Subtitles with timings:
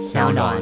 [0.00, 0.56] 小暖。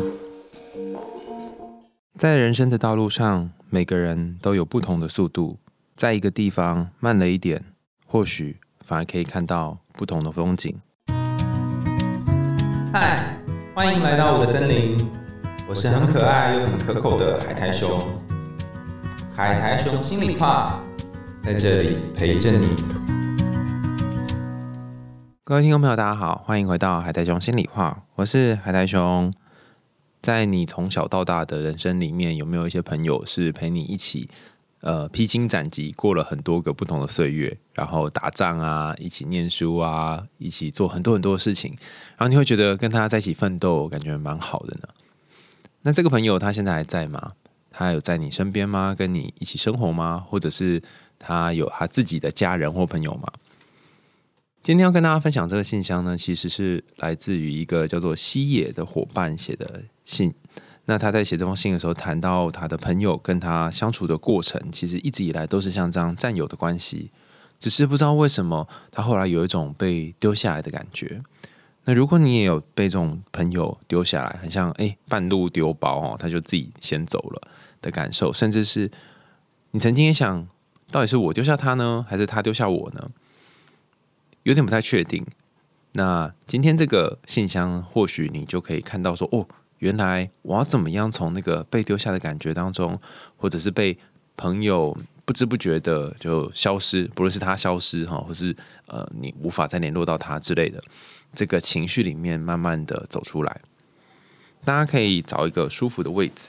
[2.18, 5.58] 在人生的道路上，每个人都有不同的速度，
[5.94, 7.64] 在一个地方慢了一点，
[8.04, 10.74] 或许反而可以看到不同的风景。
[12.92, 13.38] 嗨，
[13.76, 15.08] 欢迎来到我的森林，
[15.68, 18.04] 我是很可爱又很可口的海苔熊。
[19.36, 20.80] 海苔熊心里话，
[21.44, 22.70] 在这里陪着你。
[25.48, 29.32] 各位听众朋友，大家好，欢迎回到海苔熊心里话，我是海苔熊。
[30.20, 34.28] 在你从小到大的人生里面，有没有一些朋友是陪你一起，
[34.82, 41.74] 呃，披荆斩棘，过了很多个不同的岁月，然后打仗啊，一起念书啊，一起做很多很多的事情，
[42.18, 44.88] 然后你会觉得跟他在一起奋斗，感觉蛮好的呢？
[45.80, 47.32] 那这个朋友他现在还在吗？
[47.70, 48.94] 他有在你身边吗？
[48.94, 50.22] 跟你一起生活吗？
[50.28, 50.82] 或者是
[51.18, 53.32] 他有他自己的家人或朋友吗？
[54.68, 60.30] 今天要跟大家分享这个信箱呢，其实是来自于一个叫做西野的伙伴写的信。
[60.84, 67.10] 那他在写这封信的时候，谈到他的朋友跟他相处的过程，其实一直以来都是像这样战友的关系，
[67.58, 71.22] 只是不知道为什么他后来有一种被丢下来的感觉。
[71.86, 77.40] 那如果你也有被这种朋友丢下来，很像哎半路丢包哦，他就自己先走了
[77.80, 78.90] 的感受，甚至是
[79.70, 80.46] 你曾经也想，
[80.90, 83.10] 到底是我丢下他呢，还是他丢下我呢？
[84.42, 85.24] 有点不太确定。
[85.92, 89.46] 那今天这个信箱，或许你就可以看到说，哦，
[89.78, 93.00] 原来我要怎么样从那个被丢下的感觉当中，
[93.36, 93.98] 或者是被
[94.36, 98.54] 朋友不知不觉的就消失，不论是他消失哈，或是
[98.86, 100.80] 呃你无法再联络到他之类的，
[101.34, 103.60] 这个情绪里面慢慢的走出来。
[104.64, 106.48] 大家可以找一个舒服的位置。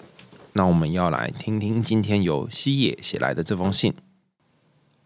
[0.53, 3.93] 那我们要来听听今天由西野写来的这封信。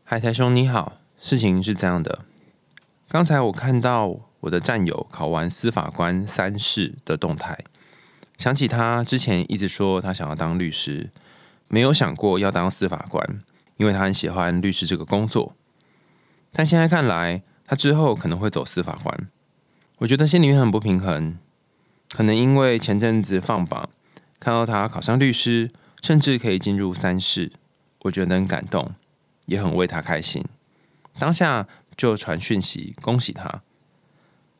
[0.03, 2.25] 海苔兄你好，事情是这样的。
[3.14, 7.56] 刚才我看到我的战友考完司法官三试的动态，
[8.38, 11.11] 想起他之前一直说他想要当律师，
[11.67, 13.39] 没有想过要当司法官，
[13.78, 15.53] 因为他很喜欢律师这个工作。
[16.53, 19.30] 但现在看来，他之后可能会走司法官，
[20.00, 21.38] 我觉得心里面很不平衡。
[22.09, 23.91] 可能因为前阵子放榜，
[24.40, 25.69] 看到他考上律师，
[26.01, 27.51] 甚至可以进入三试，
[28.00, 28.95] 我觉得很感动，
[29.45, 30.44] 也很为他开心。
[31.19, 31.68] 当下。
[31.96, 33.62] 就传讯息恭喜他，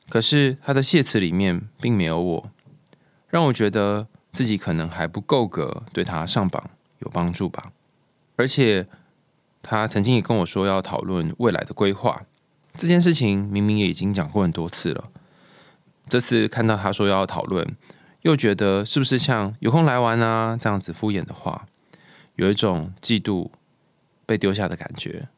[0.10, 2.52] 可是他的谢词里面并没有我，
[3.30, 7.72] 让我觉得自己可能还不够格对他上榜有帮助吧。
[8.36, 8.88] 而且
[9.62, 12.24] 他曾经也跟我说要讨论未来的规划，
[12.76, 15.10] 这件事情明明也已经讲过很多次了。
[16.10, 17.76] 这次看到他说要讨论，
[18.22, 21.68] 又觉得是不是像有空来玩啊这样子敷衍的话，
[22.36, 23.50] 有一种嫉妒
[24.26, 25.30] 被丢下的感觉。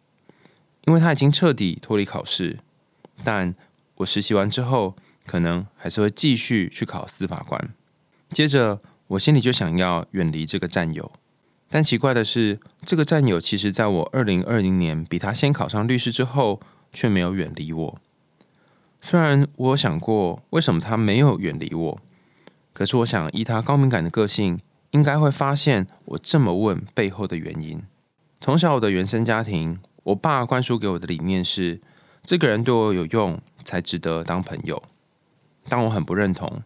[0.86, 2.60] 因为他已经彻底脱离考试，
[3.24, 3.54] 但
[3.96, 7.74] 我实习完之后，可能还是会继续去考司法官。
[8.30, 11.12] 接着，我心里就想要远离这个战友，
[11.70, 16.60] 但奇怪的是，这个战友其实在我二零二零年比他先考上律师之后，
[16.94, 18.02] 却没有远离我。
[19.02, 22.02] 虽然我有想过为什么他没有远离我，
[22.74, 24.60] 可是我想依他高敏感的个性，
[24.92, 27.82] 应该会发现我这么问背后的原因。
[28.40, 29.80] 从小我的原生家庭。
[30.06, 31.82] 我爸灌输给我的理念是：
[32.24, 34.84] 这个人对我有用，才值得当朋友。
[35.68, 36.62] 但我很不认同。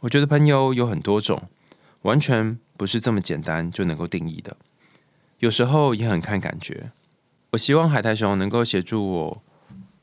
[0.00, 1.42] 我觉得朋友有很多种，
[2.02, 4.56] 完全不是这么简单就能够定义的。
[5.40, 6.90] 有时候也很看感觉。
[7.50, 9.42] 我希望海苔熊能够协助我。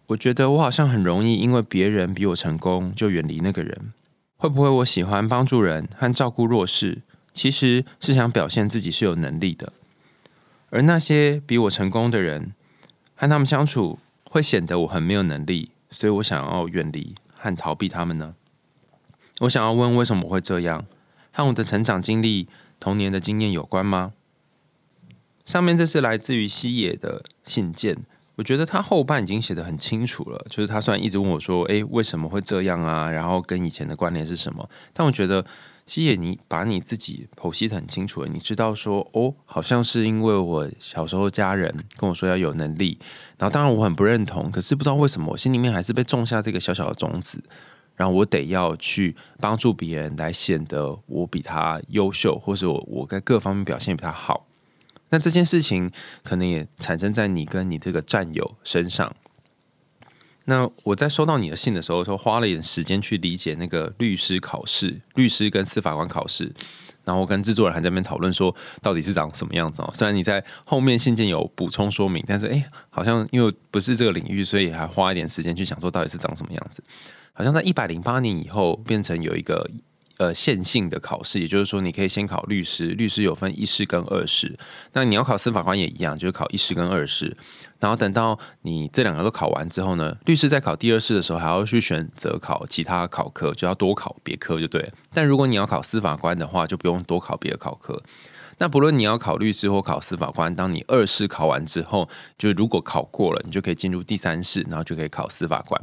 [0.07, 3.91] 我觉得我好像很容易因为别人比我成功就远离那个人。
[4.35, 7.01] 会不会我喜欢帮助人和照顾弱势，
[7.33, 9.73] 其实是想表现自己是有能力的？
[10.69, 12.53] 而那些比我成功的人。
[13.17, 18.35] 和他们相处会显得我很没有能力，所以我想要远离和逃避他们呢。
[19.41, 20.85] 我想要问，为什么会这样？
[21.31, 22.47] 和我的成长经历、
[22.79, 24.13] 童年的经验有关吗？
[25.43, 27.97] 上面这是来自于西野的信件，
[28.35, 30.45] 我觉得他后半已经写得很清楚了。
[30.49, 34.69] 就是他虽然一直问我说：“诶，为什么会这样啊？”然后跟以前的关联是什么？
[34.93, 35.43] 但我觉得。
[35.87, 38.29] 西野，你把你自己剖析的很清楚了。
[38.31, 42.99] 你知道说，哦，好像是因为我小时候家人跟我说要有能力，
[43.39, 47.41] 然后当然我很不认同，可是不知道为什么我心里面还是被种下这个小小的种子，
[47.95, 54.45] 然后我得要去帮助别人，来显得我比他优秀，或者我我在各方面表现比他好。
[55.09, 55.89] 那这件事情
[56.21, 59.15] 可能也产生在你跟你这个战友身上。
[60.49, 66.49] 那我在收到你的信的时候，说花了一点时间去理解那个律师考试、律师跟司法官考试，
[67.03, 69.91] 然后跟制作人还在那边讨论说到底是长什么样子哦。
[69.93, 76.81] 虽然你在后面信件有补充说明，但是哎，好像因为不是这个领域，所以还花一点时间去想说到底是长什么样子。
[77.33, 79.69] 好像在一百零八年以后，变成有一个
[80.17, 84.57] 呃线性的考试，也就是说，你可以先考律师，律师有分一试跟二试。
[84.93, 87.35] 那你要考司法官也一样，就是考一试跟二试。
[87.79, 94.91] 然后等到你这两个都考完之后呢，律师在考第二试的时候，还要去选择考其他考科，就要多考别科就对。
[95.13, 98.01] 但如果你要考司法官的话，就不用多考别的考科。
[98.59, 102.09] 那不论你要考律师或考司法官，当你二试考完之后，
[102.39, 105.79] 就如果考过了，你就可以进入第三试，然后就可以考司法官。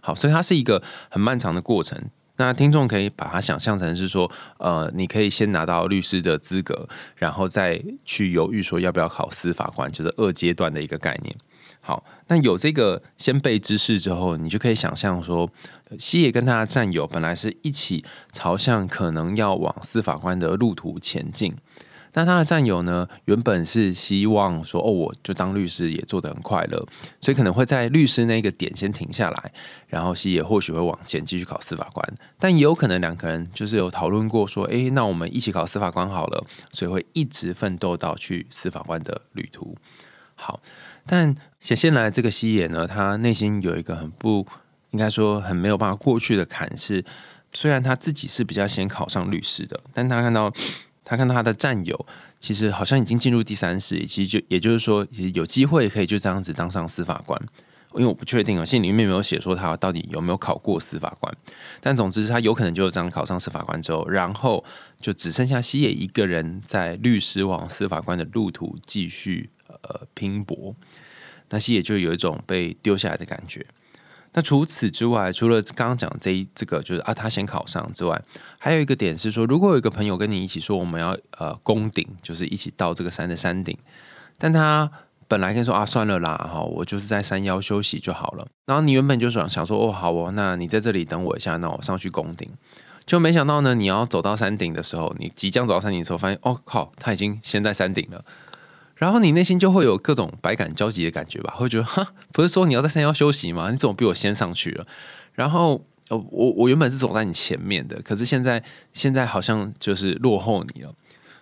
[0.00, 2.02] 好，所以它是一个很漫长的过程。
[2.36, 11.34] 那听众可以把它想象成是说，呃，你可以先拿到律师的资格，然后再去犹豫说要不要考司法官，就是二阶段的一个概念。
[11.80, 15.48] 好，那有这个先辈知识之后，你就可以想象说，
[15.98, 21.54] 西野跟他的战友本来是一起朝向可能要往司法官的路途前进。
[22.16, 26.86] 那他的战友呢，原本是希望说，哦，我就当律师也做得很快乐，
[27.20, 29.52] 所以可能会在律师那个点先停下来，
[29.88, 39.76] 然后西野或许会往前继续考司法官，但也有可能两个人就是有讨论过说，诶，那我们一起考司法官好了，所以会一直奋斗到去司法官的旅途。
[40.36, 40.60] 好，
[41.04, 44.46] 但显现来这个西野呢，他内心有一个很不
[44.92, 47.04] 应该说很没有办法过去的坎，是
[47.52, 50.52] 虽然他自己是比较先考上律师的，但他看到。
[51.04, 52.06] 他看到他的战友，
[52.40, 57.40] 其实好像已经进入第三世，其实就也就是说，有机会可以就这样子当上司法官。
[57.94, 61.32] 因为我不确定啊，信里面没有写说他到底有没有考过司法官。
[61.80, 64.64] 但总之，他有可能就这样考上司法官之后，然后
[65.00, 70.74] 就只剩下西野一个人在律师往司法官的路途继续呃拼搏。
[71.50, 73.64] 那西野就有一种被丢下来的感觉。
[74.36, 78.20] 那除此之外，除了刚刚讲这一这个就是啊，他先考上之外，
[78.58, 83.78] 还有一个点是说，如果有一个朋友跟你一起说我们要呃攻顶，就是一起到这个山的山顶，
[84.36, 84.90] 但他
[85.28, 88.46] 本来跟你说啊算了啦哈，我就是在山腰休息就好了。
[88.66, 92.50] 然后你原本就想想说哦好哦，那你在这里等我一下，那我上去攻顶，
[93.06, 98.24] 就没想到呢，你要走到山顶的时候，你即将走到山顶的时候，发现哦靠，他已经先在山顶了。
[98.96, 103.70] 然后你内心就会有各种百感交集的感觉吧，会觉得哈，不是说你要在山腰休息吗？
[103.70, 104.86] 你怎么比我先上去了？
[105.32, 108.62] 然后呃，我我原本是走在你前面的，可是现在
[108.92, 110.94] 现在好像就是落后你了。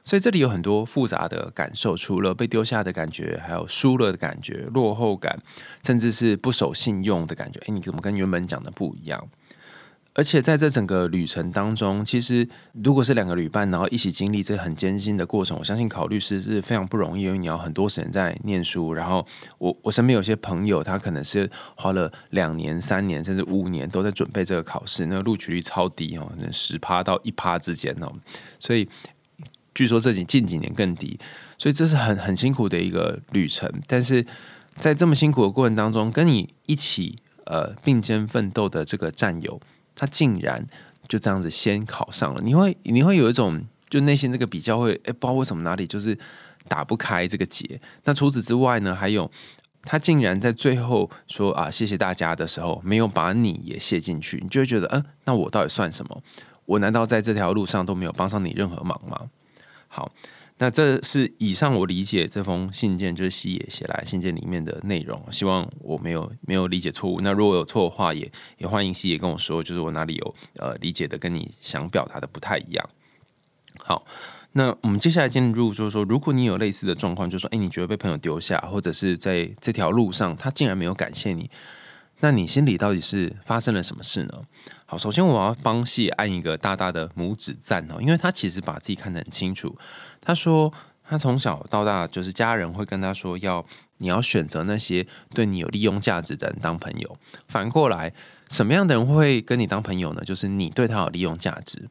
[0.04, 5.40] 所以这里有很多复杂的感受，除了被丢下的感觉，还有输了的感觉、落后感，
[5.84, 7.60] 甚至是不守信用的感觉。
[7.66, 9.28] 哎，你怎么跟原本讲的不一样？
[10.14, 12.46] 而且在这整个旅程当中，其实
[12.84, 18.92] 如果是两个旅伴，然后一起经历这很艰辛的过程，我相信考律师是非常不容易，因为你要很多时间在念书。
[18.92, 19.26] 然后
[19.56, 28.12] 我我身边有些朋友，他可能是花了两年、三年，甚至五年都在准备这个考试，那个录取率超低哦，可能十趴到一趴之间哦。
[28.60, 28.86] 所以
[29.74, 31.18] 据说这几近几年更低，
[31.56, 33.66] 所以这是很很辛苦的一个旅程。
[33.86, 34.26] 但是
[34.74, 37.16] 在这么辛苦的过程当中，跟你一起
[37.46, 39.58] 呃并肩奋斗的这个战友。
[39.94, 40.66] 他竟然
[41.08, 46.16] 就这样子先考上了，你会你会有一种就内心这个比较会哎，不知道为什么哪里就是
[46.68, 47.80] 打不开这个结。
[48.04, 49.30] 那除此之外呢，还有
[49.82, 56.22] 他竟然在最后说啊谢谢大家的时候，没有把你也谢进去，你就会觉得嗯，那我到底算什么？
[56.64, 59.28] 我难道在这条路上都没有帮上你任何忙吗？
[59.88, 60.10] 好。
[60.62, 65.20] 那这是以上我理解这封信件，就是西野写来信件里面的内容。
[65.28, 67.20] 希望我没有没有理解错误。
[67.20, 72.90] 那如果有错的话，也也欢迎西野跟我说，就是我哪里有呃理解的跟你想表达的不太一样。
[73.82, 74.06] 好，
[74.52, 81.50] 那我们接下来进入就是说，如果你有类似的状况，就是说哎，你觉得被朋友丢下，或者是在这条路上他竟然没有感谢你，
[82.20, 84.44] 那你心里到底是发生了什么事呢？
[84.96, 89.76] 首先我要帮西野按一个大大的拇指赞哦，因为他其实把自己看得很清楚。
[90.20, 90.72] 他说，
[91.04, 93.64] 他从小到大就是家人会跟他说，要
[93.98, 97.16] 你要选择那些对你有利用价值的人当朋友。
[97.48, 98.12] 反过来，
[98.50, 100.22] 什么样的人会跟你当朋友呢？
[100.24, 101.88] 就是你对他有利用价值。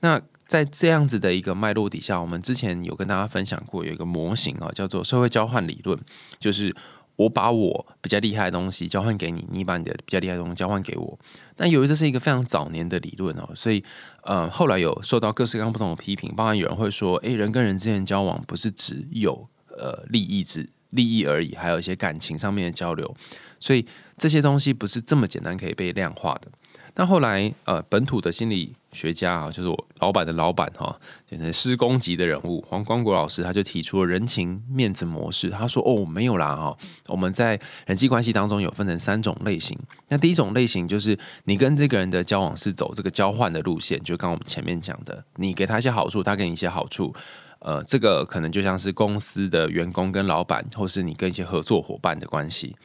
[0.00, 5.98] 那在这样子的一个脉络底下，我们之前有跟大家分享过，有一个模型啊，叫做社会交换理论，
[6.38, 6.74] 就是。
[7.16, 11.18] 我把我比较厉害的东西交换给你，你把你的比较厉害的东西交换给我。
[11.56, 13.84] 那由于这是一个非常早年的理论哦，所以
[14.22, 16.34] 呃后来有受到各式各样不同的批评。
[16.34, 23.14] 包含有人会说，诶，人跟人之间交往不是只有呃利益之利益而已，还有一些感情上面的交流。
[23.60, 23.86] 所以
[24.18, 26.48] 这些东西不是这么简单可以被量化的。
[26.96, 30.96] 那后来，呃，本土的心理学家啊，就是我老板的老板哈，
[31.28, 35.50] 就是施工级的人物黄光国老师，他就提出了人情面子模式。
[35.50, 36.76] 他说：“哦，没有啦哈，
[37.08, 39.76] 我们在人际关系当中有分成三种类型。
[40.06, 47.12] 那第一种类型就是你跟这个人的交往是走这个交换的路线，就刚我们前面讲的，你给他一些好处，他给你一些好处。
[47.58, 52.76] 呃，这个可能就像是公司的员工跟老板，或是你跟一些合作伙伴的关系。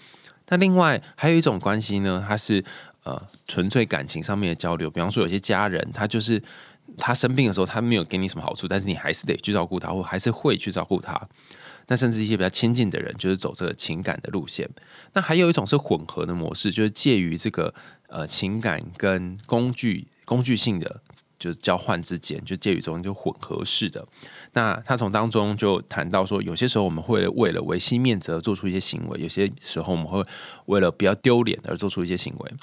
[0.48, 2.66] 那另外还有一种关系呢，它是。
[3.04, 6.42] 呃，纯粹感情上面的交流，比方说有些家人，他就是
[6.98, 11.20] 他生病的时候，他没有给你什么好处，但是你还是得去照顾他，或还是会去照顾他。
[11.88, 14.70] 那甚至一些比较亲近的人，就是走这个情感的路线。
[15.14, 17.74] 那还有一种是混合的模式，就是介于这个
[18.08, 21.02] 呃情感跟工具工具性的
[21.40, 24.06] 就是交换之间，就介于中就混合式的。
[24.54, 30.24] 那他从当中就谈到说，有些时候我们会为了维系面子而做出一些行为，有些时候我们会
[30.66, 32.54] 为了不要丢脸而做出一些行为。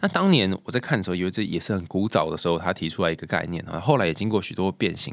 [0.00, 5.12] 那当年我在看的时候，以为这也是很古早的时候，他提出来一个概念啊，后来也经过许多变形。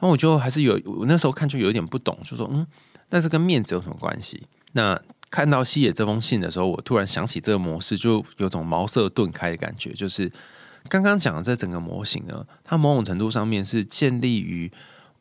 [0.00, 2.66] 那我就还是有，我那时候看就有点不懂，就说嗯。
[3.08, 4.42] 但是跟面子有什么关系？
[4.72, 9.92] 那看到西野这封信的时候，我突然想起这个模式，就有种茅塞顿开的感觉。
[9.92, 10.30] 就是
[10.88, 14.70] 刚刚讲的这整个模型呢，它某种程度上面是建立于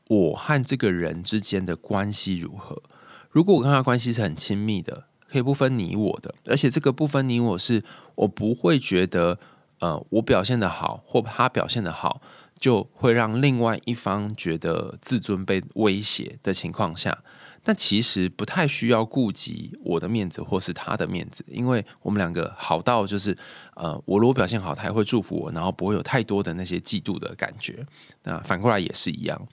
[0.08, 2.82] 我和这个人之间的关系如何。
[3.30, 7.82] 如果我跟他关系是很亲密的，可以不分你我的，而且这个不分你我是
[8.16, 9.40] 我不会觉得，
[9.80, 12.22] 呃，我表现的好或他表现的好，
[12.60, 17.24] 就会让另外一方觉得自尊被威胁的情况下。
[17.64, 23.38] 但其实不太需要顾及我的面子或是他的面子，因为我们两个好到就是，
[23.76, 27.86] 呃，我如果表现好，他也会祝福我，然后不会有太多的那些嫉妒的感觉。
[28.24, 29.48] 那反过来也是一样。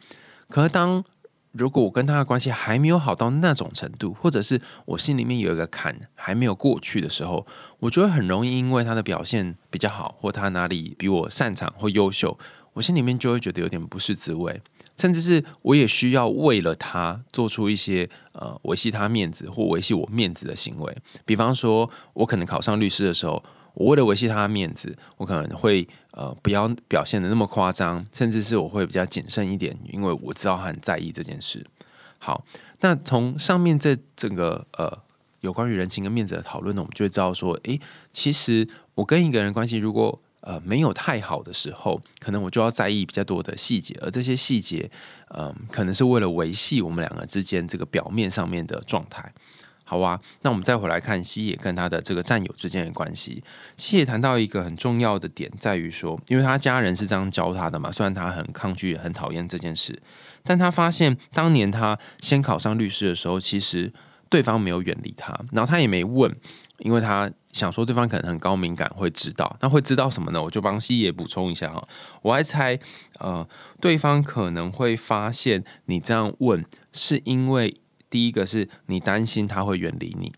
[0.48, 1.04] 可是当
[1.52, 7.46] 如果我跟他的关系还没有好到那种程度，或者是我心里面有一个坎还没有过去的时候，
[7.80, 12.38] 我觉得很容易因为他的表现比较好，或他哪里比我擅长或优秀，
[12.74, 14.60] 我心里面就会觉得有点不是滋味。
[14.98, 23.42] 甚至是我也需要为了他做出一些呃维系他面子或维系我面子的行为，比方说，我可能考上律师的时候，
[23.74, 31.64] 我为了维系他的面子，我可能会呃不要表现的那么夸张，甚至是我会比较谨慎一点，因为我知道他很在意这件事。
[32.18, 32.44] 好，
[32.80, 34.98] 那从上面这整个呃
[35.42, 37.80] 有关于人情跟面子的讨论呢，我们就会知道说，诶，
[38.12, 44.88] 其实我跟一个人关系如果呃，没有太好的时候，可能我就要在意比较多的细节，而这些细节，
[45.36, 49.32] 嗯，可能是为了维系我们两个之间这个表面上面的状态，
[49.82, 50.20] 好啊？
[50.42, 53.42] 那我们再回来看西野跟他的这个战友之间的关系。
[53.76, 60.00] 西野谈到一个很重要的点，在于说，因为他家人是这样教他的嘛，虽然他很抗拒、很讨厌这件事，
[60.44, 63.92] 但他发现当年他先考上律师的时候，其实
[64.30, 66.32] 对方没有远离他，然后他也没问，
[66.78, 67.28] 因为他。
[67.52, 70.42] 想说对方可能很高敏感，会知道，那会知道什么呢？
[70.42, 71.86] 我就帮西野补充一下哈，
[72.22, 72.78] 我还猜，
[73.18, 73.46] 呃，
[73.80, 80.32] 对方可能会发现你这样问，是因为第一个是你担心他会远离你。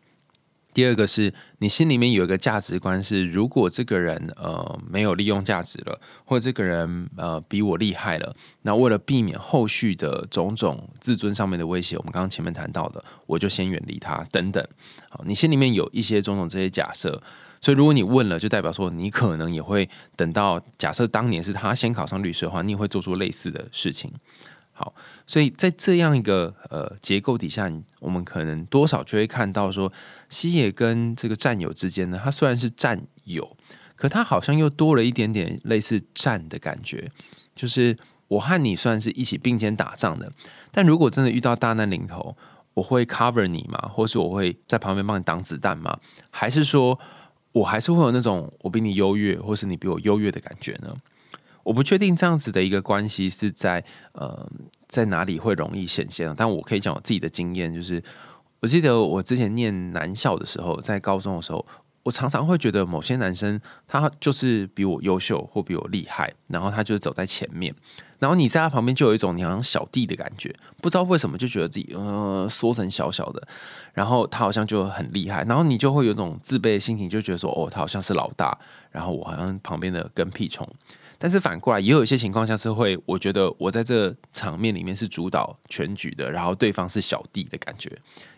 [0.72, 14.64] 第二个是你心里面有一个价值观，是如果这个人呃没有利用价值了，或者这个人呃比我厉害了，那为了避免后续的种种自尊上面的威胁，我们刚刚前面谈到的，我就先远离他等等。
[15.08, 17.20] 好，你心里面有一些种种这些假设，
[17.60, 24.12] 所以如果你问了，就代表说你可能也会等到假设当年是他先考上律师的话，你也会做出类似的事情。
[24.80, 24.94] 好，
[25.26, 29.92] 所以在这样一个呃结构底下，我们可能多少就会看到说，
[30.30, 33.54] 西野跟这个战友之间呢，他虽然是战友，
[33.94, 37.10] 可他好像又多了一点点类似战的感觉。
[37.54, 37.94] 就是
[38.28, 40.32] 我和你算是一起并肩打仗的，
[40.70, 42.34] 但如果真的遇到大难临头，
[42.72, 43.90] 我会 cover 你吗？
[43.92, 45.99] 或是我会在旁边帮你挡子弹吗？
[46.30, 46.99] 还是说
[47.52, 50.96] 我还是会有那种我比你优越，或是你比我优越的感觉呢？
[51.70, 54.44] 我不确定这样子的一个关系是在呃
[54.88, 58.02] 在哪里会容易显现，但我可以讲我自己的经验，就是
[58.58, 61.64] 我记得我之前念男校的时候，在高中的时候，
[62.02, 67.72] 我常常会觉得某些男生他就是比我优秀或比我厉害，然后他就是走在前面，
[68.18, 73.46] 然后你在他旁边就有一种你好像小弟的感觉，不知道为什么就觉得自己呃缩成小小的，
[73.94, 78.58] 然后他好像就很厉害，然后你就会有种自卑的心情，就觉得说哦他好像是老大，
[78.90, 80.68] 然后我好像旁边的跟屁虫。
[81.22, 87.94] 但是反过来，也有一些情况下是会，我觉得我在这场面里面是主导全局的，然后对方是小弟的感觉。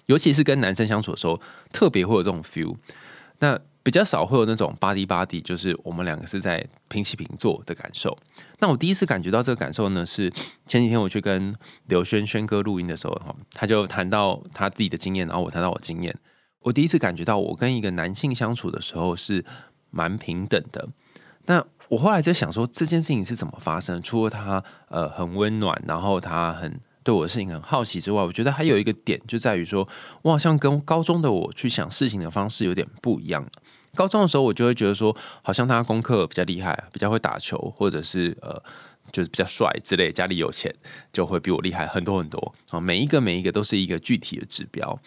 [0.07, 1.41] 尤其是跟男生相处的时候，
[1.73, 2.75] 特别会有这种 feel。
[3.39, 8.19] 那比较少会有那种 body body，就是我们两个是在平起平坐的感受。
[8.59, 10.29] 那我第一次感觉到这个感受呢，是
[10.67, 11.55] 前几天我去跟
[11.87, 16.13] 刘轩轩哥录音的时候，哈，他就谈到他自己的经验，然后我谈到我经验。
[16.63, 19.45] 我第一次感觉到我跟一个男性相处的时候是
[19.91, 20.89] 蛮平等的。
[21.47, 24.01] 那我后来在想说，这件事情是怎么发生？
[24.01, 29.87] 除了他呃很温暖，然后他很对我的事情很好奇之外，我觉得还有一个点就在于说，
[30.23, 33.47] 我好像跟高中的我去想事情的方式有点不一样。
[33.95, 38.51] 高中的时候，我就会觉得说，好像他功课比较厉害，比较会打球，或者是呃
[39.13, 40.75] 就是比较帅之类，家里有钱
[41.13, 42.81] 就会比我厉害很多很多啊。
[42.81, 44.99] 每一个每一个都是一个具体的指标。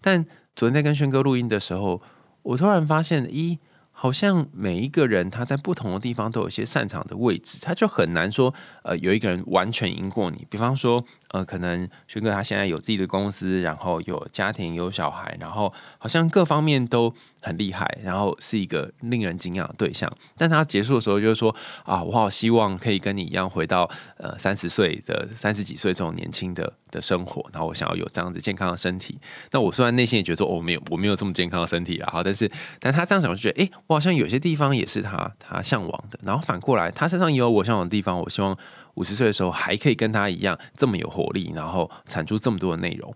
[0.00, 2.02] 但昨天在跟轩哥录音的时候，
[2.42, 3.60] 我突然发现一。
[4.02, 10.44] 好像每一个人他在不同的地方都有一些擅长的位置，他就很难说，呃，有一个人完全赢过你。
[10.50, 20.10] 比方说，呃，可能轩哥他现在有自己的公司，然后有家庭有小孩，然后好像各方面都很厉害，然后是一个令人敬仰的对象。
[20.36, 29.18] 但他结束的时候就是说，啊，我好希望可以跟你一样回到呃三十岁的三十几岁这种年轻的的生活，然后我想要有这样子健康的身体。
[29.50, 33.70] 那我虽然内心也觉得说，我没有我没有这么健康的身体了，哈，但是但他这样想，就觉得，哎。
[33.92, 38.18] 好像有些地方也是他他向往的，然后反过来，他身上也有我向往的地方。
[38.18, 38.56] 我希望
[38.94, 43.14] 五十岁的时候还可以跟他一样这么有活力，然后产出这么多的内容。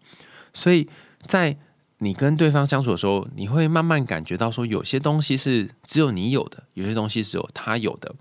[0.52, 0.86] 所以
[1.22, 1.56] 在
[1.98, 8.14] 你跟对方相处的时候，你会慢慢感觉到说，有些东西是只有你有的，有些东西只有他有的。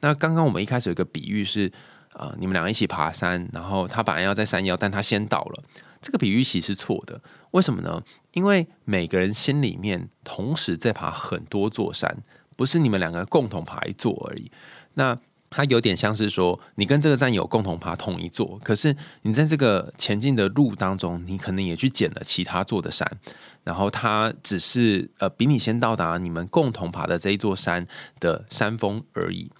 [0.00, 1.70] 那刚刚我们一开始有一个比喻是，
[2.14, 5.62] 呃，你们两个一起爬山，然后他本来要在山腰，但他先倒了。
[6.02, 7.20] 这个比喻其实是错的，
[7.50, 8.02] 为什么呢？
[8.32, 12.22] 因为每个人心里面同时在爬很多座山，
[12.56, 14.50] 不是你们两个共同爬一座而已。
[14.94, 15.18] 那
[15.50, 23.06] 它有点像是说，你跟这个战友共同爬同一座，可是你在这个前进的路当中，你可能也去捡了其他座的山，
[23.64, 27.84] 然后他只是呃比你先到达你们共同爬的这一座山
[28.20, 29.50] 的山峰而已。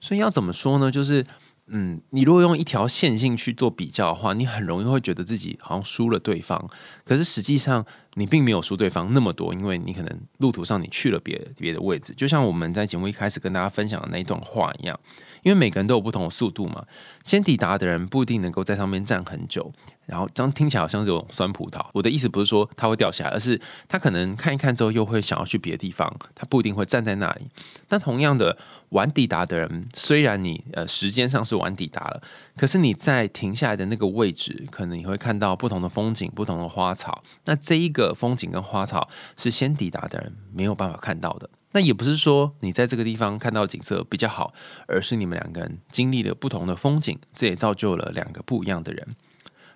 [0.00, 0.90] 所以要怎么说呢？
[0.90, 1.24] 就是。
[1.68, 6.70] 嗯，你如果用一条线性去做比较的话，你很容易会觉得自己好像输了对方。
[7.04, 12.14] 可是实际上，你并没有输对方那么多，因为你可能路途上你去了别别的位置。
[12.16, 14.98] 就像我们在节目一开始跟大家分享的那一段话一样，
[15.42, 16.86] 因为每个人都有不同的速度嘛，
[17.24, 19.72] 先抵达的人不一定能够在上面站很久。
[20.06, 21.84] 然后这样听起来好像这种酸葡萄。
[21.92, 27.46] 我的意思不是说它会掉下来，而是他可能看一看之后又会想要去别的地方，他不一定会站在那里。
[27.88, 28.56] 但同样的，
[28.90, 32.22] 晚抵达的人，虽然你呃时间上是晚抵达了，
[32.56, 37.22] 可是你在停下来的那个位置，可能你会看到不同的风景、不同的花草。
[37.44, 41.50] 那这一个风景跟花草是先抵达的人没有办法看到的。
[41.72, 44.54] 那也不是说你在这个地方看到景色比较好，
[44.88, 49.06] 而是你们两个人经历了不同的风景，这也造就了两个不一样的人。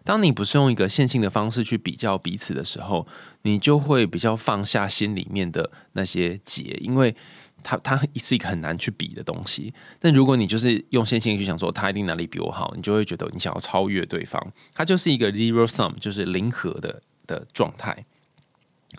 [0.03, 3.07] 当你不是用一个线性的方式去比较彼此的时候，
[3.43, 7.15] 你就会比较放下心里面的那些结，因为
[7.63, 9.73] 它它是一个很难去比的东西。
[9.99, 18.05] 但如果你就是用线性去想说他一定哪里比我好，你就会觉得你想要超越对方，它就是一个 zero sum，就是零和的的状态。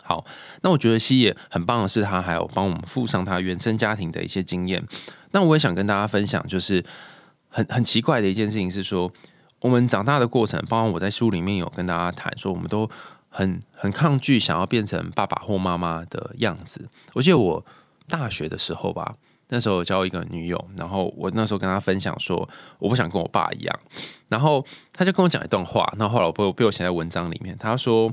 [0.04, 0.24] 好，
[0.62, 4.88] 那我觉得西野很棒的是，他还有帮我们附上他原生家庭的一些经验。
[5.32, 6.84] 那我也想跟大家分享，就是
[7.50, 9.12] 很很奇怪的一件事情是说。
[9.62, 12.90] 我们长大的过程，包括我在书里面有跟大家谈说，我们都
[13.30, 16.90] 很很抗拒想要变成爸爸或妈妈的样子。
[17.14, 17.64] 我记得我
[18.10, 19.16] 大学的时候吧，
[19.50, 23.80] 那时候交一个女友，然后我那时候跟她分享说，我不想跟我爸一样，
[24.30, 27.56] 然后他就跟我讲一段话，那后来我被被我写在文章里面。
[27.58, 28.12] 他说，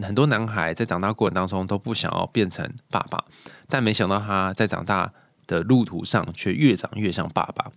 [0.00, 3.22] 很多男孩在长大过程当中都不想要变成爸爸，
[3.68, 5.12] 但没想到他在长大
[5.46, 7.70] 的路途上却越长越像爸爸。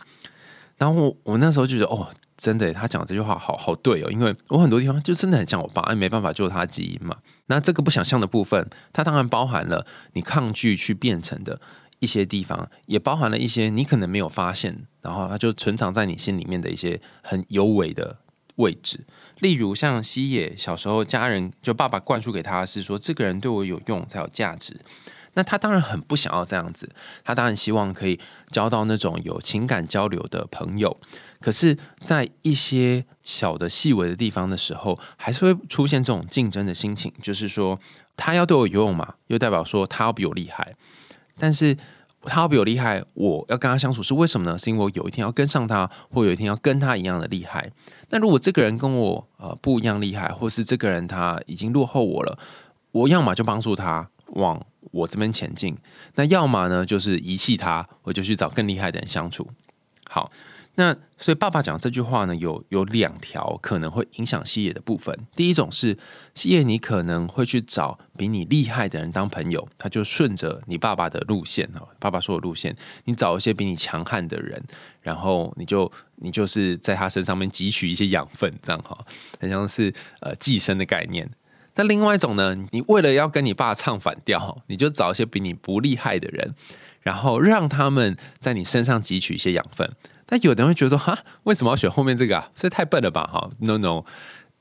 [0.78, 2.08] 然后我那时候就觉得，哦。
[2.36, 7.18] 真的，他讲这句话好好对哦，因为我很多地方就真的很像我爸，没办法救他基因嘛。
[7.46, 11.62] 那这个不想象的部分，它当然包含了你抗拒去变成的
[12.00, 18.18] 一些地方，也包含了一些你可能没有发现，然后它就存藏在你心里面的一些很有为的
[18.56, 19.06] 位置。
[19.40, 24.80] 例如像西野小时候，家人就爸爸灌输给他是说，这个人对我有用才有价值。
[25.36, 26.90] 那他当然很不想要这样子，
[27.24, 28.20] 他当然希望可以
[28.52, 30.96] 交到那种有情感交流的朋友。
[31.40, 37.12] 可是，在一些小的细微的地方的时候，还是会出现这种竞争的心情。
[37.22, 37.78] 就是说，
[38.16, 40.76] 他要对我游泳嘛，又代表说他要比我厉害。
[41.38, 41.76] 但是，
[42.22, 44.58] 他要比我厉害，我要跟他相处是为什么呢？
[44.58, 47.70] 是因为我有一天要跟上他，或有一天要跟他一样的厉害。
[48.10, 52.40] 那如果这个人跟我呃不一样厉害，或是这个人他已经落后我了，
[52.92, 54.66] 我要么就帮助他往。
[54.94, 55.76] 我这边前进，
[56.14, 59.50] 那要么呢就是遗弃他，我就去找更厉害的人相处。
[60.08, 60.32] 好，
[60.76, 65.18] 那所以爸爸讲这句话呢，有有两条可能会影响西野的部分。
[65.36, 65.98] 第一种是
[66.36, 72.76] 西野，你可能会去找比你厉害的人当朋友，他就顺着你爸爸的路线哈，爸爸说的路线，
[73.06, 74.64] 你找一些比你强悍的人，
[75.02, 78.96] 然后你就你就是在他身上面汲取一些养分，这样哈，
[79.40, 81.28] 很像是呃寄生的概念。
[81.76, 82.56] 那另外一种呢？
[82.72, 86.54] 你为了要跟你爸唱反调，你就找一些比你不厉害的人，
[87.02, 89.92] 然后让他们在你身上汲取一些养分。
[90.26, 92.50] 但有的人会觉得说：“哈，为什么要选后面这个啊？
[92.56, 94.04] 这太笨了吧！”哈，no no，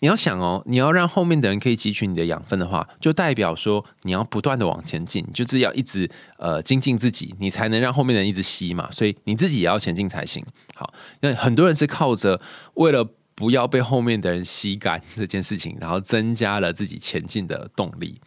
[0.00, 8.90] 你要想哦，你要让后面的人可以汲取你的养分的话，就代表说你要不断的往前进，就是要一直呃精进自己，你才能让后面的人一直吸嘛。
[8.90, 10.42] 所以你自己也要前进才行。
[10.74, 12.40] 好，那很多人是靠着
[12.74, 13.06] 为了。
[13.42, 18.20] 不要被后面的人吸干这件事情，然后增加了自己前进的动力。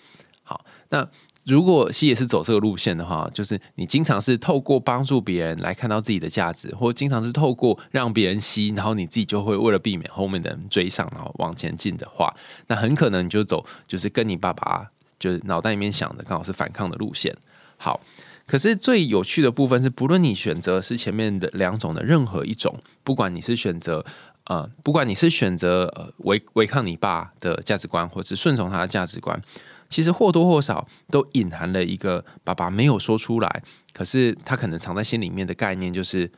[0.44, 1.08] 好，那
[1.46, 12.36] 如果西也是走这个路线的话，就是你经常是透过帮助别人来看到自己的价值，或经常是透过让别人吸，然后你自己就会为了避免后面的人追上，然后往前进的话，
[12.68, 14.86] 那很可能你就走就是跟你爸爸
[15.18, 17.34] 就是脑袋里面想的刚好是反抗的路线。
[17.78, 18.02] 好，
[18.46, 24.06] 可是最有趣的部分是，不论你选择是前面的两种的任何一种，不管你是选择
[24.46, 29.42] 呃，不管你是选择违违抗你爸的价值观，或是顺从他的价值观。
[29.88, 36.32] 其实或多或少都隐含了一个爸爸没有说出来，可是他可能藏在心里面的概念，就是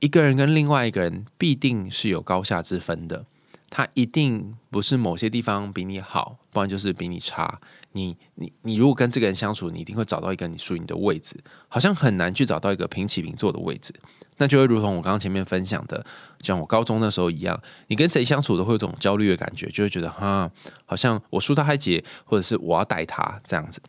[0.00, 3.24] 一个人跟另外一个人必定是有高下之分的。
[3.70, 7.60] 他一定不是某些地方比你好，不然就是比你差。
[7.98, 11.34] 你你你如果跟这个人相处，你一定会找到一个你属于你的位置，
[11.66, 13.92] 好像很难去找到一个平起平坐的位置。
[14.36, 16.06] 那就会如同我刚刚前面分享的，
[16.42, 20.48] 像我高中那时候一样，你跟谁相处都会有种焦虑的感觉，就会觉得哈，
[20.86, 23.82] 好像我输他还结，或者是我要带他这样子。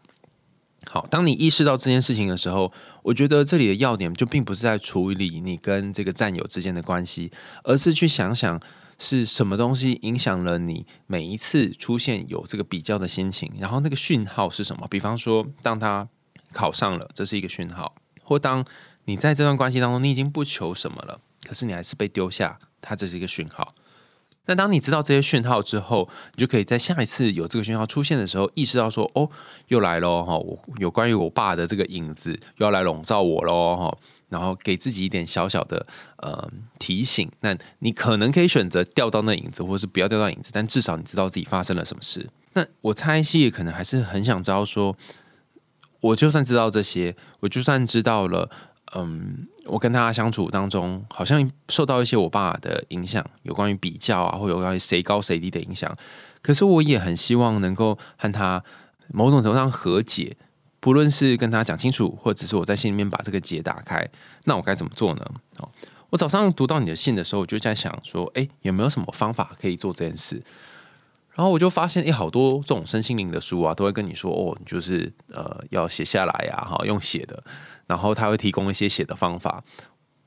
[0.88, 2.72] 好，当你意识到这件事情的时候，
[3.04, 7.32] 我觉得这里的要点就并不是在处理你跟这个战友之间的关系，
[7.64, 8.60] 而是去想想
[9.00, 14.86] 是什么东西影响了你每一次出现有这个比较的心情，然后那个讯号是什么？
[14.92, 16.08] 比方说，当他
[16.54, 18.64] 考上了，这是一个讯号，或当。
[19.06, 23.74] 你在这段关系当中，你已经不求什么了，可是你还是被丢下，它这是一个讯号。
[24.46, 29.28] 那当你知道这些讯号之后，你就可以在下一次有这个讯号出现的时候，意识到说：“哦，
[29.70, 30.24] 又来喽！
[30.24, 33.76] 哈，我有关于我爸的这个影子又要来笼罩我喽！
[33.76, 33.98] 哈，
[34.30, 35.86] 然后给自己一点小小的
[36.18, 37.30] 呃提醒。
[37.42, 42.30] 那你可能可以选择掉到那影子，或是不要掉到影子，但至少你知道自己发生了什么事。
[42.54, 44.96] 那我猜西也可能还是很想知道说，
[46.00, 48.50] 我就算知道这些，我就算知道了。
[48.96, 55.96] 嗯，我跟他相处当中，好像受到一些我爸的影响，有关于比较啊，或有关于谁高谁低的影响。
[56.42, 58.64] 可是我也很希望能够和他
[59.10, 60.36] 某种程度上和解，
[60.90, 64.10] 不论是跟他讲清楚，或者是我在心里面把这个结打开，
[64.46, 65.24] 那我该怎么做呢？
[65.60, 65.70] 哦，
[66.10, 70.42] 我早上读到你的信的时候，我就在想说，哎，有没有什么方法可以做这件事？
[71.36, 77.44] 然后我就发现，哎，好多这种身心灵的书啊，都会跟你说，哦，你就是呃，要写下来呀，哈，用写的。
[77.86, 79.64] 然后他会提供一些写的方法，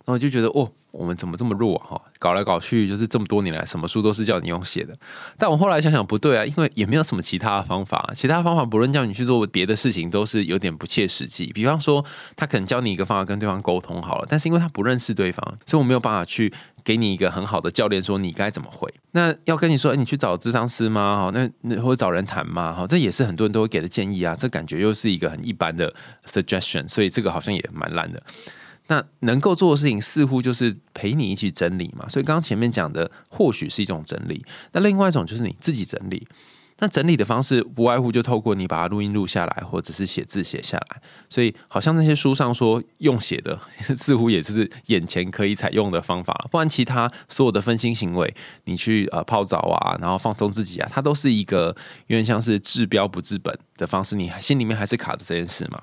[0.05, 2.01] 然后就觉得哦，我们怎么这么弱哈？
[2.19, 4.95] 搞来搞去就是这么多年来，什么书都是叫你用写的。
[5.37, 11.47] 但我后来想想不对啊，因为也没有什么其他的方法，其他方法不论叫你去做别的事情，都是有点不切实际。
[11.53, 12.05] 比方说，
[12.37, 16.53] 他可能教你一个方法跟对方沟通好了，但是因为他不认识对方，所以我没有办法去
[16.85, 18.93] 给你一个很好的教练说你该怎么回。
[19.13, 21.25] 那要跟你说，哎，你去找智商师吗？
[21.25, 22.73] 哈，那那或者找人谈吗？
[22.73, 24.37] 哈，这也是很多人都会给的建议啊。
[24.39, 25.93] 这感觉又是一个很一般的
[26.27, 28.23] suggestion，所以这个好像也蛮烂的。
[28.89, 32.09] 那能够做的事情似乎就是陪你一起整理嘛。
[32.09, 36.27] 所以刚刚前面讲的或许是一种整理，那另外一种就是你自己整理。
[36.79, 41.01] 那整理的方式不外乎就透过你把它录音录下来，或者是写字写下来。
[41.31, 43.57] 所以好像那些书上说用写的，
[43.95, 46.49] 似乎也是眼前可以采用的方法了。
[46.51, 51.67] 不然其他所有的分心行为，你去呃泡澡啊，然后放松自己啊，它都是一个
[52.09, 54.17] 有点像是治标不治本的方式。
[54.17, 55.81] 你心里面还是卡着这件事嘛？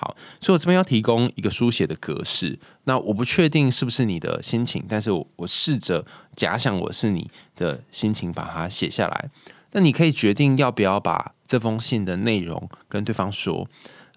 [0.00, 2.56] 好，所以我这边要提供一个书写的格式。
[2.84, 6.06] 那我不确定是不是你的心情，但是我我试着
[6.36, 9.28] 假想我是你的心情，把它写下来。
[9.72, 13.68] 那你可以决定要不要把这封信的内容跟对方说，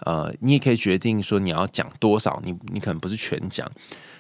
[0.06, 3.70] 呃，你也可以决定说你要讲多少，你你可能不是全讲，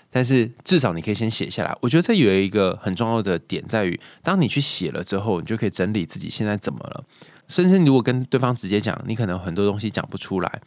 [0.10, 1.78] 但是至少你可以先写下来。
[1.80, 7.06] 我觉得这有一个很重要的点在于，当你去写了之后，你就可以整理自己现在怎么了。
[7.48, 10.62] 甚至如果跟对方直接讲，你可能很多东西讲不出来，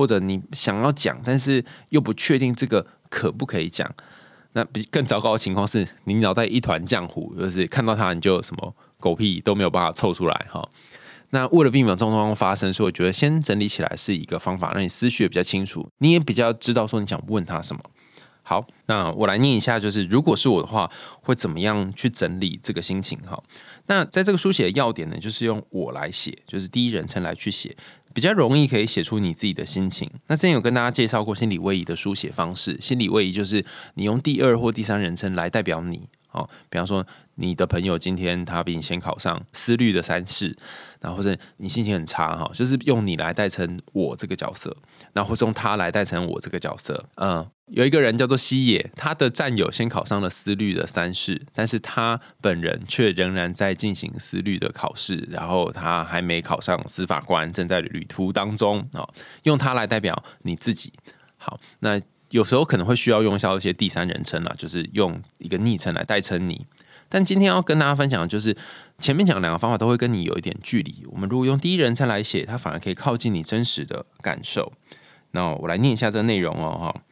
[0.00, 3.88] 或者你想要讲，但是又不确定这个可不可以讲。
[4.52, 8.74] 那比更糟糕的情况是你脑袋一团浆糊，就是看到他你就什么。
[9.00, 10.68] 狗屁都没有办法凑出来哈，
[11.30, 17.80] 那为了避免这种状况发生，所以我觉得先整理起来是一个方法，让你思绪也比较清楚，你也比较知道说你想问他什么。
[18.42, 20.90] 好，那我来念一下，就是如果是我的话，
[21.22, 23.42] 会怎么样去整理这个心情哈？
[23.86, 27.74] 那在这个书写的要点呢，就是用我来写，就是第一人称来去写，
[28.12, 30.10] 比较容易可以写出你自己的心情。
[30.26, 36.08] 那之前有跟大家介绍过心理位移的书写方式，心理位移就是你用第二或第三人称来代表你。
[36.32, 40.56] 哦，比方说你的朋友今天他比你先考上思虑的三试，
[41.00, 44.76] 然后是你心情很差哈，就是用你来代成我这个角色，
[45.12, 47.04] 然后或是用他来代成我这个角色。
[47.16, 59.08] 嗯，有一个人叫做西野，他的战友先考上了思律的三试，但是他本人却仍然在进行思律的考试，然后他还没考上司法官，正在旅途当中啊，
[59.44, 60.92] 用他来代表你自己。
[61.36, 62.00] 好，那。
[62.30, 66.64] 有时候可能会需要用一下一些第三人称啦，就是用一个昵称来代称你。
[67.08, 68.56] 但今天要跟大家分享的就是
[69.00, 71.04] 前面讲两个方法都会跟你有一点距离。
[71.10, 74.72] 我们如果用第一人称来写，它反而可以靠近你真实的感受。
[75.32, 77.02] 那我来念一下这个内容哦，哈。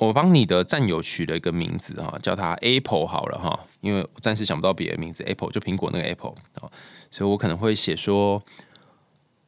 [0.00, 6.64] 我帮你的战友取了一个名字哈，叫他 Apple 好了哈，因为暂时想不到别的名字，Apple 就苹果那个 Apple 啊，
[7.10, 8.42] 所以我可能会写说：“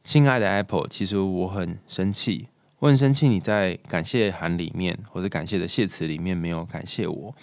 [0.05, 7.35] 亲爱的 Apple，其实我很生气，我很生气你在感谢函里面或者感谢的谢词里面没有感谢我，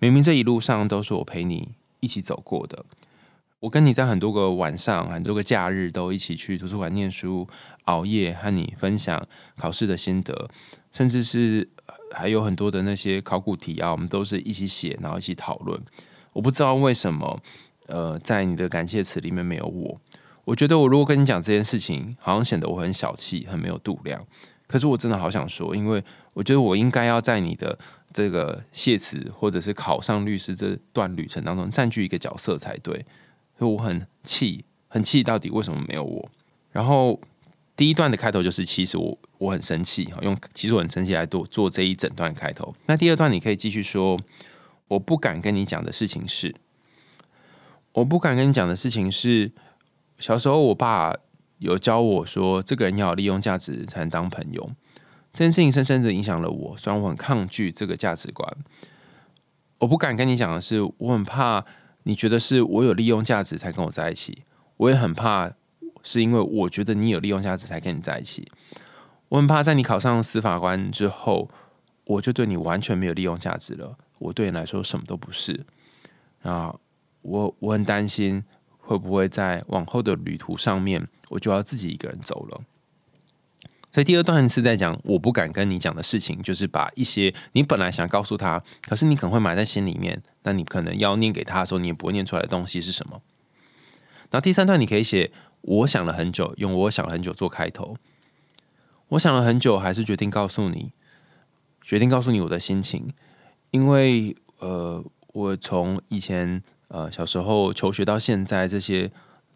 [0.00, 2.84] 明明这一路上都是我陪你一起走过的，
[3.60, 7.48] 我跟你在很多个晚上、很多个假日都一起去图书馆念书、
[7.84, 9.24] 熬夜，和你分享
[9.56, 10.50] 考试的心得，
[10.90, 11.70] 甚至是。”
[12.10, 15.80] 还有很多的那些考古题啊，我们都是一起写，然后一起讨论。
[16.32, 17.40] 我不知道为什么，
[17.86, 20.00] 呃，在你的感谢词里面没有我。
[20.44, 24.24] 我觉得我如果跟你讲这件事情，好像显得我很小气，很没有度量。
[24.66, 26.02] 可是我真的好想说，因为
[26.34, 27.78] 我觉得我应该要在你的
[28.12, 33.04] 这个谢词或者是考上律师这段旅程当中占据一个角色才对。
[33.58, 36.28] 所以我很气，很气，到底为什么没有我？
[36.72, 37.20] 然后。
[37.76, 42.74] 第一段的开头就是其实我我很生气哈，用其实我很生气来做做这一整段开头。
[42.86, 44.18] 那第二段你可以继续说，
[44.88, 46.54] 我不敢跟你讲的事情是，
[47.92, 49.52] 我不敢跟你讲的事情是，
[50.18, 51.14] 小时候我爸
[51.58, 54.70] 有教我说，这个人要利用价值才能当朋友。
[55.34, 58.50] 这件事情深深的影响了我，虽然我很抗拒这个价值观。
[59.80, 61.62] 我不敢跟你讲的是，我很怕
[62.04, 64.44] 你觉得是我有利用价值才跟我在一起，
[64.78, 65.52] 我也很怕。
[66.06, 68.48] 是因为我觉得你有利用价值才跟你在一起，
[69.28, 71.50] 我很怕在你考上司法官之后，
[72.04, 75.66] 我就对你完全没有利用价值了，我对你来说什么都不是。
[76.42, 76.72] 啊，
[77.22, 78.44] 我我很担心
[78.78, 82.60] 会不会在往后的旅途上面，我就要自己一个人走了。
[83.92, 93.20] 所以第二段是在讲我不敢跟你讲的事情，就是把一些你本来想告诉他，可是你可能会埋在心里面，那你可能要念给他的时候，你也不会念出来的东西是什么。
[94.30, 95.32] 然后第三段你可以写。
[95.66, 97.96] 我想了很久，用我想了很久做开头。
[99.08, 100.92] 我想了很久，还是决定告诉你，
[101.82, 103.12] 决定告诉你我的心情。
[103.72, 109.10] 因为呃，我从以前呃小时候求学到现在这些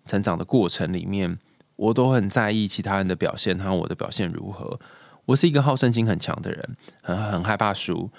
[0.04, 1.38] 成长的过程里面，
[1.76, 4.80] 我都很在意其他人的表现和我的表现如何。
[5.26, 8.10] 我是一个好胜心很强的人，很很害怕输，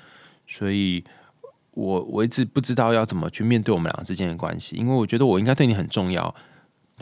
[0.48, 1.04] 所以
[1.72, 6.34] 我我一直不知道要怎么去面对我们两个之间的关系，因为我觉得我应该对你很重要。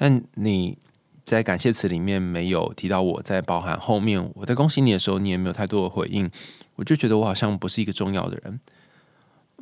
[0.02, 0.78] 但你
[1.26, 6.32] 在感谢词里面没有提到我，在包含后面我在恭喜你的时候，你也没有太多的回应，
[6.78, 8.60] 我就觉得我好像不是一个重要的人。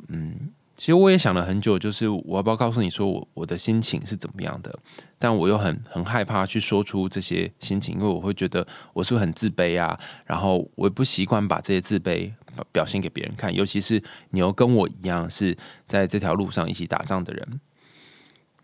[0.06, 4.78] 嗯，其实我也想了很久，就是我要不要告诉你说我我的心情是怎么样的？
[5.18, 9.98] 但我又很很害怕去说出这些心情，因为我会觉得我是不是很自卑啊？
[10.24, 12.32] 然后我也不习惯把这些自卑
[12.70, 17.60] 表现给别人看，尤其是你又跟我一样是在这条路上一起打仗的人。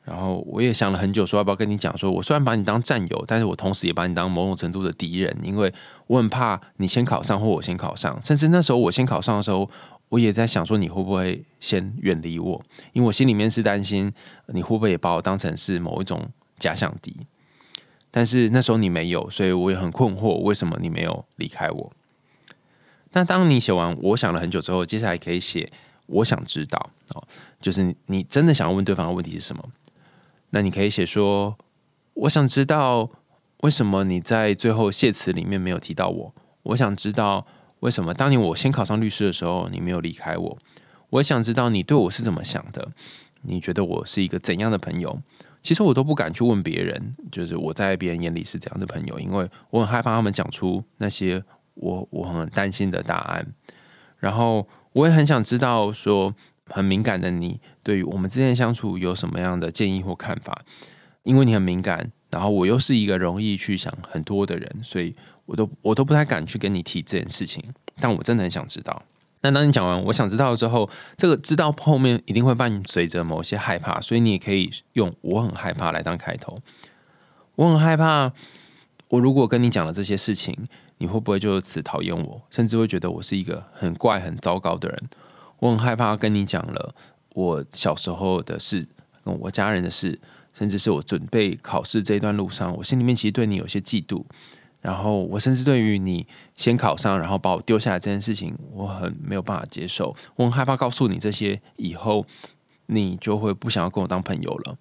[0.05, 5.73] 然后我也想了很久，说要不要跟你讲，说我虽然把你当战友，但是我同时也把你当某种程度的敌人，因为
[6.07, 9.71] 我很怕你先考上或我先考上，甚至那时候我先考上的时候，
[10.11, 12.63] 我也在想说你会不会先远离我，
[12.93, 14.13] 因为我心里面是担心
[14.49, 17.27] 你会不会也把我当成是某一种假想敌。
[18.11, 21.93] 但是那时候你没有，所以我也很困惑，为什么你没有离开我？
[23.13, 25.73] 那当你写完我想了很久之后，接下来可以写
[26.07, 27.25] 我想知道哦，
[27.61, 29.65] 就是你真的想要问对方的问题是什么？
[30.55, 31.59] 那你可以写说，
[32.15, 33.11] 我想知道
[33.63, 36.35] 为什么你在最后谢词里面没有提到我。
[36.63, 37.45] 我想知道
[37.81, 40.59] 为什么当年我先考上律师的时候，你没有离开我。
[41.11, 42.93] 我想知道你对我是怎么想的。
[43.43, 45.21] 你觉得我是一个怎样的朋友？
[45.61, 51.43] 其实我都不敢去问别人，就是我在别人眼里是怎样的朋友，因为我很害怕他们讲出那些
[51.75, 53.45] 我我很担心的答案。
[54.19, 56.33] 然后我也很想知道说。
[56.67, 60.63] 很敏感的你，对于我们之间相处有什么样的建议或看法？
[61.23, 65.15] 因为你很敏感，然后我又是一个容易去想很多的人，所以
[65.47, 67.65] 我都我都不太敢去跟你提这件事情。
[67.97, 69.03] 但我真的很想知道。
[69.41, 76.59] 那当你讲完我想知道之后，这个知道后面一定会伴随着某些害怕，所以你也可以用“我很害怕”来当开头。
[77.57, 78.33] 我很害怕，
[79.09, 80.57] 我如果跟你讲了这些事情，
[80.99, 84.99] 你会不会就此讨厌我，甚至会觉得我是一个很怪、很糟糕的人？
[85.65, 86.95] 我很害怕跟你讲了
[87.33, 88.87] 我小时候的事，
[89.25, 90.21] 跟我家人的事，
[90.53, 94.23] 甚至是我准备考试这一段路上，我心里面其实对你有些嫉妒。
[94.83, 100.15] 然后我甚至对于你先考上，然后把我丢下来这件事情，我很没有办法接受。
[100.37, 102.27] 我很害怕告诉你这些以后，
[102.85, 104.77] 你就会不想要跟我当朋友了。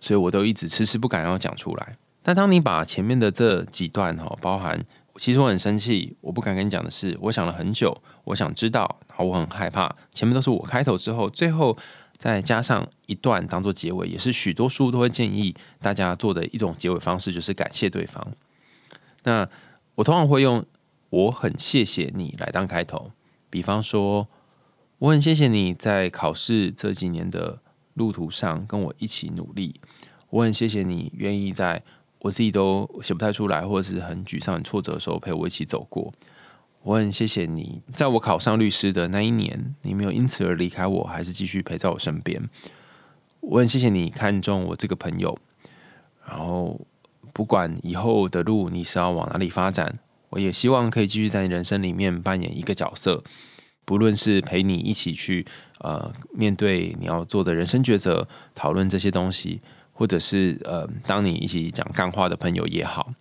[0.00, 1.96] 所以我都一直迟迟不敢要讲出来。
[2.24, 4.82] 但当你把前面的这几段哈，包含。
[5.18, 9.94] 其实我很生气，我不敢跟你讲的是，我想了很久，我想知道，然后我很害怕。
[10.10, 11.76] 前面都是我开头之后，最后
[12.16, 18.26] 再加上一段当做结尾，也是许多书都会建议大家做的一种结尾方式，就是感谢对方。
[19.24, 19.48] 那
[19.96, 20.64] 我通常会用
[21.10, 23.10] “我很谢谢你”来当开头，
[23.50, 24.28] 比方说，
[24.98, 27.58] 我很谢谢你在考试这几年的
[27.94, 29.80] 路途上跟我一起努力，
[30.30, 31.82] 我很谢谢你愿意在
[32.26, 36.12] 我自己都写不太出来或者是很沮丧、很挫折的时候陪我一起走过。
[36.82, 42.42] 我很谢谢你，在我考上律师的那一年，你没有因此而离开我，还是继续陪在我身边。
[43.40, 45.38] 我很谢谢你看中我这个朋友，
[46.28, 46.80] 然后
[47.32, 49.98] 不管以后的路你是要往哪里发展，
[50.30, 53.22] 我也希望可以继续在你人生里面扮演一个角色，
[53.84, 55.46] 不论是陪你一起去
[55.78, 59.60] 呃面对你要做的人生抉择，讨论这些东西，
[59.98, 63.12] 或者是呃当你一起讲干话的朋友也好，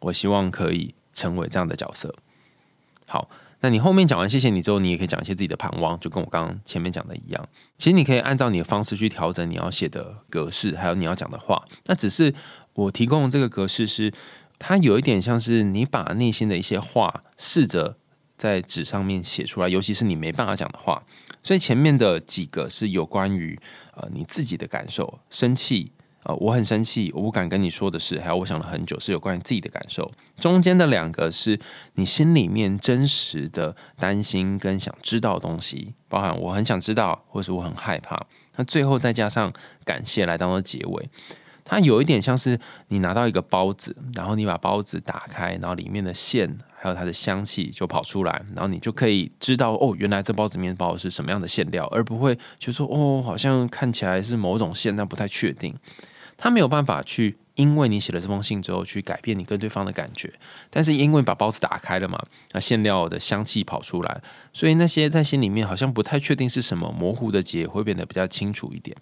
[0.00, 2.14] 我希望可以成为这样的角色。
[3.06, 7.48] 好，那你后面讲完谢谢你之后，你也可以讲一些自己的盼望，就跟我刚刚前面讲的一样。
[7.78, 11.62] 其实你可以按照你的方式去调整你要写的格式，还有你要讲的话。
[11.86, 12.34] 那只是
[12.74, 14.12] 我提供这个格式是，
[14.58, 17.96] 它有一点像是你把内心的一些话试着
[18.36, 21.02] 在纸上面写出来，尤其是你没办法讲的话。
[21.42, 23.58] 所以前面的几个是有关于
[23.94, 25.92] 呃你自己的感受，生气。
[26.24, 30.08] 呃，我很生气，我不敢跟你说的是，还有我想了很久，是有关于自己的感受。
[30.38, 31.58] 中间的两个是
[31.94, 38.26] 你心里面真实的担心跟想知道的东西，包含我很想知道，或是我很害怕。
[38.56, 39.52] 那最后再加上
[39.84, 41.08] 感谢来当做结尾，
[41.64, 55.74] 它有一点像是你拿到一个包子，然后你把包子打开，然后里面的馅还有它的香气就跑出来，然后你就可以知道哦，原来这包子面包是什么样的馅料，而不会就说哦，好像看起来是某种馅，但不太确定。
[56.42, 60.32] 他没有办法去，因为你写了这封信之后去改变你跟对方的感觉，
[60.70, 64.20] 但是因为把包子打开了嘛，那馅料的香气跑出来，
[64.52, 68.96] 所以那些在心里面好像不太确定是什么模糊的结会变得比较清楚一点。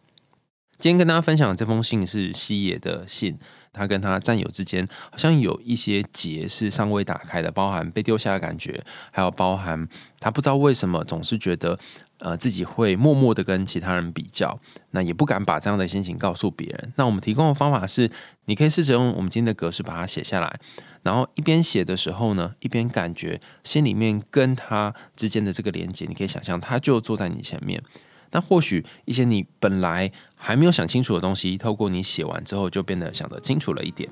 [0.78, 3.38] 今天跟大家分享的这封信是西野的信。
[3.72, 11.78] 他跟他战友之间好像有一些结是尚未打开的，包含被丢下的感觉，还有包含他不知道为什么总是觉得
[12.18, 14.58] 呃自己会默默的跟其他人比较，
[14.90, 16.92] 那也不敢把这样的心情告诉别人。
[16.96, 18.10] 那我们提供的方法是，
[18.46, 20.58] 你可以试着用我们今天的格式把它写下来，
[21.02, 27.82] 然后一边写的时候呢，一边感觉心里面跟他之间的这个连接，你可以想象他就坐在你前面。
[28.30, 34.08] 但或许一些你本来还没有想清楚的东西，透过你写完之后，就变得想得清楚了一点。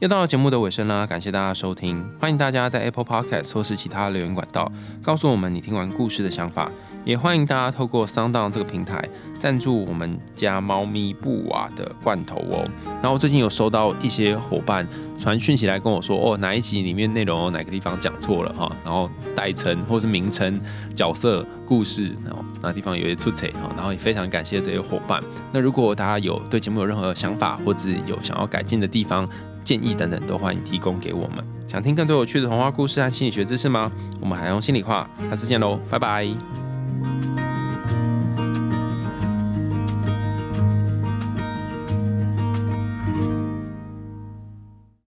[0.00, 6.70] 又到了节目的尾声啦，感谢大家收听，欢迎大家在 Apple Podcast 或是其他留言管道告诉我们你听完故事的想法。
[7.04, 12.64] 也欢迎大家透过 Sound 这个平台赞助我们家猫咪布瓦的罐头哦。
[13.02, 14.86] 然后最近有收到一些伙伴
[15.18, 20.60] 传讯息来跟我说，哦，哪一集里面内容哪个地方讲错了哈，然后代称或是名称、
[20.94, 23.70] 角色、故事，然后哪地方有些出彩哈。
[23.76, 25.22] 然后也非常感谢这些伙伴。
[25.52, 29.28] 那如果大家有对节目有任何想法，或者有想要改进的地方、
[29.64, 31.44] 建议等等，都欢迎提供给我们。
[31.68, 33.90] 想听更多有趣的童话故事和心理学知识吗？
[34.20, 36.71] 我们还用心里话，下次见喽，拜拜。
[37.02, 37.31] Bye.